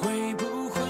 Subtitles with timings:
[0.00, 0.80] 会不会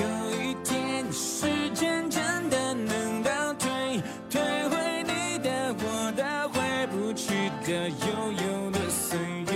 [0.00, 4.00] 有一天，时间真的能倒退，
[4.30, 9.54] 退回你的、我的、回不去的、悠悠的岁月？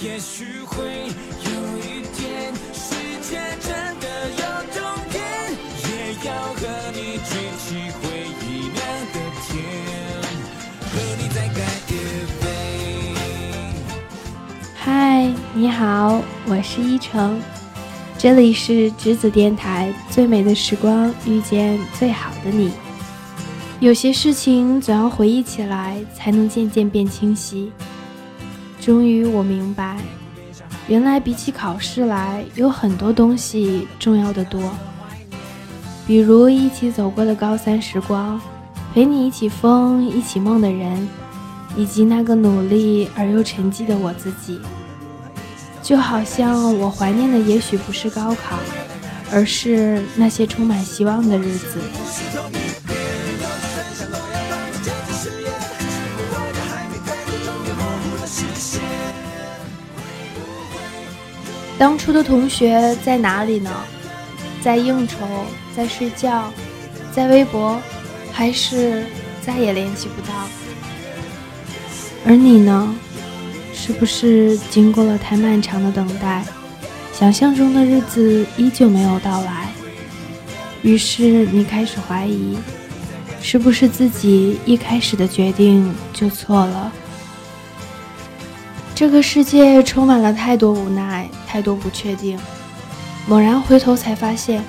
[0.00, 4.80] 也许会有一天，世界真的有终
[5.10, 5.22] 点，
[5.84, 5.88] 也
[6.26, 6.60] 要和
[6.92, 7.66] 你举起
[8.00, 8.02] 回
[8.40, 8.80] 忆亮
[9.12, 9.52] 的天，
[10.90, 11.56] 和你再干
[11.88, 11.90] 一
[12.40, 12.44] 杯。
[14.76, 17.40] 嗨，你好，我是依晨，
[18.24, 22.70] 这里是栀子电台，最美的时光遇见最好的你。
[23.80, 27.70] 有些事情总要回忆起来，才能渐渐变清晰。
[28.80, 29.98] 终于我明白，
[30.88, 34.58] 原来比起考试来，有很多东西重要的多。
[36.06, 38.40] 比如一起走过的高三时光，
[38.94, 41.06] 陪你一起疯、一起梦的人。
[41.76, 44.60] 以及那个努力而又沉寂的我自己，
[45.84, 48.58] 就好像我怀念的也许不是高考，
[49.30, 51.78] 而是那些充满希望的日子。
[61.76, 63.70] 当初的同学在哪里呢？
[64.62, 65.18] 在应酬，
[65.76, 66.50] 在睡觉，
[67.12, 67.78] 在微博，
[68.32, 69.04] 还是
[69.44, 70.32] 再也联系不到？
[72.24, 72.96] 而你呢？
[73.74, 76.42] 是不是经过了太漫长的等待，
[77.12, 79.68] 想象中的日子依旧没有到来？
[80.82, 82.56] 于是你开始怀疑，
[83.42, 86.92] 是不是自己一开始的决定就错了？
[88.94, 92.38] 这个世界充满了太多无奈，太多不确定。
[93.26, 94.62] 猛然回头，才发现，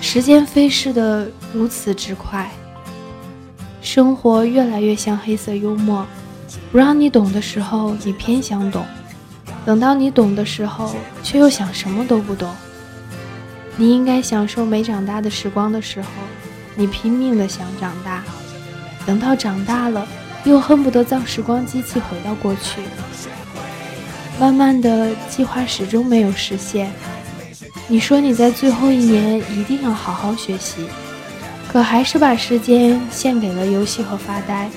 [0.00, 2.50] 时间飞逝的如此之快，
[3.80, 6.04] 生活越来越像黑色幽默。
[6.70, 8.82] 不让你懂的时候，你偏想懂；
[9.64, 12.54] 等到你懂的时候，却又想什么都不懂。
[13.76, 16.08] 你应该享受没长大的时光的时候，
[16.74, 18.22] 你拼命的想长大；
[19.06, 20.06] 等到长大了，
[20.44, 22.80] 又恨不得造时光机器回到过去。
[24.40, 26.92] 慢慢的，计划始终没有实现。
[27.86, 30.86] 你说你在最后一年一定要好好学习，
[31.72, 34.70] 可还是把时间献给了游戏和发呆。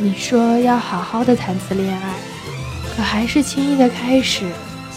[0.00, 2.14] 你说要好好的谈次恋爱，
[2.94, 4.44] 可还是轻易的开始，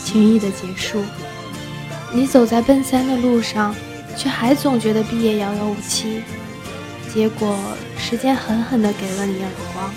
[0.06, 1.03] 轻易的结束。
[2.13, 3.75] 你走在奔三的路上，
[4.16, 6.22] 却还总觉得毕业遥遥无期。
[7.12, 7.57] 结果
[7.97, 9.91] 时间狠狠的给了你耳光。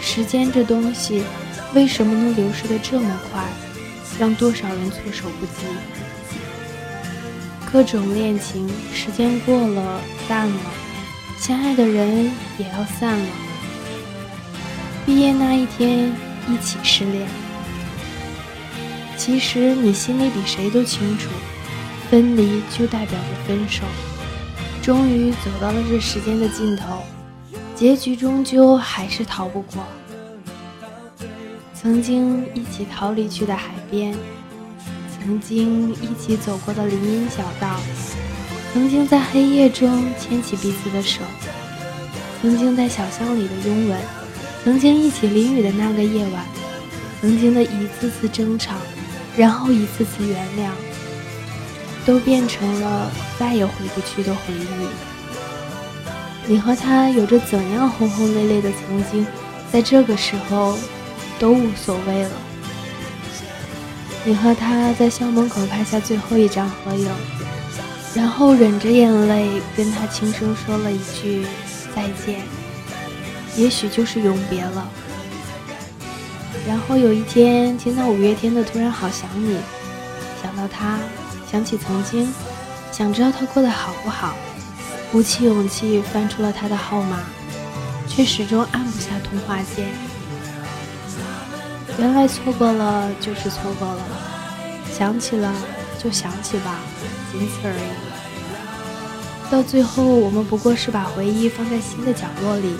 [0.00, 1.22] 时间这东西，
[1.74, 3.44] 为什么能流逝的这么快，
[4.18, 5.66] 让多少人措手不及？
[7.70, 10.60] 各种恋情，时间过了，淡了。
[11.38, 13.26] 相爱的人也要散了。
[15.04, 16.12] 毕业那一天，
[16.48, 17.28] 一起失恋。
[19.16, 21.28] 其实你心里比谁都清楚，
[22.10, 23.84] 分离就代表着分手。
[24.82, 27.02] 终于走到了这时间的尽头，
[27.74, 29.84] 结局终究还是逃不过。
[31.74, 34.14] 曾经一起逃离去的海边，
[35.18, 37.78] 曾经一起走过的林荫小道。
[38.72, 41.22] 曾经在黑夜中牵起彼此的手，
[42.42, 43.98] 曾经在小巷里的拥吻，
[44.62, 46.44] 曾经一起淋雨的那个夜晚，
[47.20, 48.74] 曾经的一次次争吵，
[49.34, 50.70] 然后一次次原谅，
[52.04, 54.66] 都变成了再也回不去的回忆。
[56.46, 59.26] 你和他有着怎样轰轰烈烈的曾经，
[59.72, 60.78] 在这个时候
[61.38, 62.30] 都无所谓了。
[64.24, 67.10] 你和他在校门口拍下最后一张合影。
[68.16, 71.46] 然后忍着眼泪跟他轻声说了一句
[71.94, 72.40] 再见，
[73.56, 74.88] 也许就是永别了。
[76.66, 79.54] 然后有一天听到五月天的《突然好想你》，
[80.42, 80.98] 想到他，
[81.50, 82.32] 想起曾经，
[82.90, 84.34] 想知道他过得好不好，
[85.12, 87.20] 鼓起勇气翻出了他的号码，
[88.08, 89.88] 却始终按不下通话键。
[91.98, 94.02] 原来错过了就是错过了，
[94.90, 95.54] 想起了
[96.02, 96.80] 就想起吧。
[97.30, 98.15] 仅此而已。
[99.50, 102.74] 到最后，我们不过是把回忆放在新的角落里，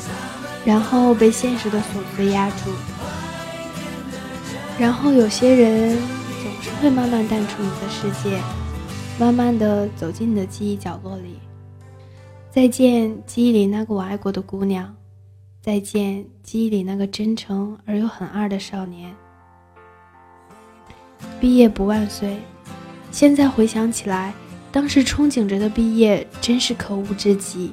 [0.65, 2.71] 然后被现实的琐碎压住。
[4.79, 5.97] 然后有些人
[6.43, 8.41] 总是会慢慢淡出你的世界，
[9.19, 11.39] 慢慢的走进你的记忆角落里。
[12.51, 14.85] 再见，记忆里那个我爱过的姑娘；
[15.63, 19.15] 再见，记忆里那个真诚而又很二的少年。
[21.41, 22.39] 毕业不万岁。
[23.13, 24.35] 现在回想起来，
[24.71, 27.73] 当时憧憬着的毕业真是可恶至极。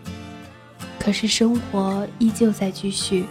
[0.99, 3.25] 可是生活依旧在继续，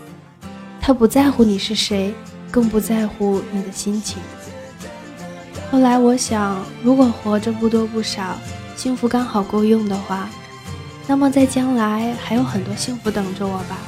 [0.78, 2.12] 他不在乎你是谁，
[2.50, 4.18] 更不在乎你的心情。
[5.70, 8.36] 后来我想，如果活着不多不少，
[8.76, 10.28] 幸福刚好够用的话，
[11.06, 13.78] 那么在将来还有很多幸福等着我吧。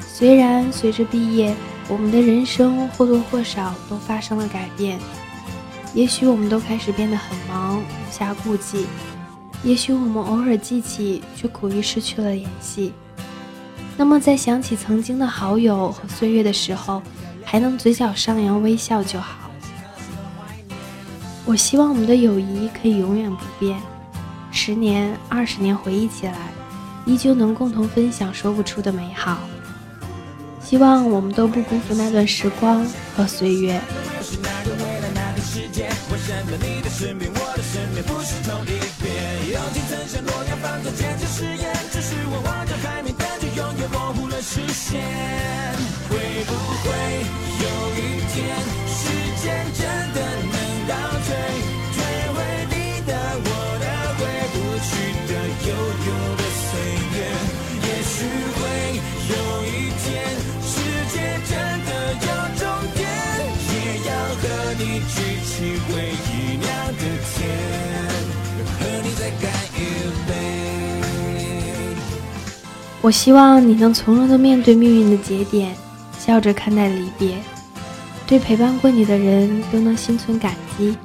[0.00, 1.54] 虽然随着毕业，
[1.86, 4.98] 我们的人生或多或少都发生了改变，
[5.94, 8.84] 也许我们都开始变得很忙，无暇顾及；
[9.62, 12.92] 也许我们偶尔记起，却苦于失去了联系。
[13.96, 17.00] 那么，在想起曾经的好友和岁月的时候，
[17.44, 19.48] 还能嘴角上扬微笑就好。
[21.44, 23.80] 我希望我们的友谊可以永远不变，
[24.50, 26.34] 十年、二十年回忆起来，
[27.06, 29.38] 依旧能共同分享说不出的美好。
[30.60, 33.80] 希望我们都不辜负那段时光和岁月。
[36.50, 39.10] 在你的身边，我的身边，不是同一边。
[39.50, 45.00] 友情曾像诺亚方舟，坚持誓言，只是我望着海面，但却永远模糊了视线。
[46.08, 46.14] 会
[46.44, 46.52] 不
[46.84, 46.86] 会
[47.64, 48.54] 有一天，
[48.86, 49.02] 时
[49.40, 49.82] 间真
[50.14, 50.20] 的
[50.52, 50.56] 能
[50.86, 50.94] 倒
[51.24, 51.34] 退，
[51.96, 51.98] 退
[52.36, 52.38] 回
[52.70, 52.76] 你
[53.08, 53.48] 的我
[53.80, 53.84] 的，
[54.20, 54.92] 回不去
[55.26, 55.32] 的
[55.64, 55.72] 悠
[56.04, 56.70] 悠的岁
[57.14, 57.18] 月？
[57.82, 58.14] 也许
[58.54, 58.62] 会
[59.32, 60.12] 有一天，
[60.62, 60.72] 世
[61.10, 61.16] 界
[61.48, 61.50] 真
[61.88, 61.90] 的
[62.20, 62.28] 有
[62.60, 62.62] 终
[62.94, 63.02] 点，
[63.72, 63.74] 也
[64.06, 64.44] 要和
[64.78, 66.13] 你举起回。
[73.04, 75.76] 我希望你能从容的面对命运的节点，
[76.18, 77.36] 笑着看待离别，
[78.26, 80.96] 对陪伴过你的人都能心存感激。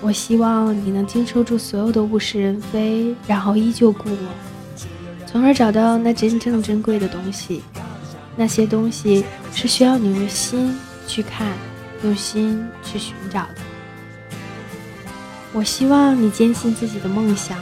[0.00, 4.86] 我希望你能经受住所有的物是人非，然后依旧故我，
[5.26, 7.60] 从而找到那真正珍贵的东西。
[8.36, 10.78] 那些东西是需要你用心
[11.08, 11.48] 去看，
[12.04, 14.30] 用心去寻找的。
[15.52, 17.58] 我希望你坚信自己的梦想。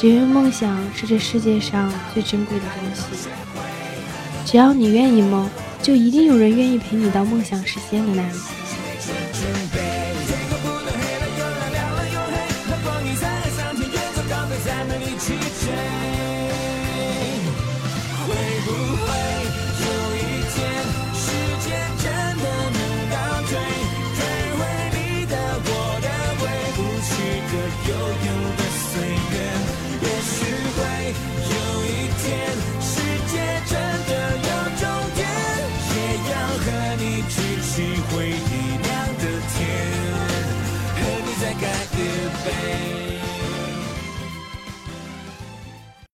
[0.00, 3.28] 只愿梦想是这世界上最珍贵的东西。
[4.46, 5.46] 只要你愿意梦，
[5.82, 8.32] 就一定有人愿意陪你到梦想实现的那一。
[8.32, 8.69] 天。